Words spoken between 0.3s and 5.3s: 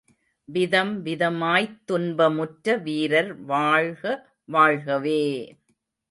விதம்விதமாய்த் துன்ப முற்ற வீரர் வாழ்க, வாழ்கவே!